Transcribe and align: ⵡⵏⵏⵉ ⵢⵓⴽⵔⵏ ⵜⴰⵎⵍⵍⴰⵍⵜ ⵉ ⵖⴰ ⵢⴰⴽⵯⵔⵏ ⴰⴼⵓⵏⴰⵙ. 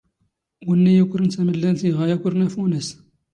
ⵡⵏⵏⵉ 0.69 0.93
ⵢⵓⴽⵔⵏ 0.99 1.27
ⵜⴰⵎⵍⵍⴰⵍⵜ 1.33 1.79
ⵉ 1.87 1.89
ⵖⴰ 1.97 2.05
ⵢⴰⴽⵯⵔⵏ 2.07 2.37
ⴰⴼⵓⵏⴰⵙ. 2.45 2.87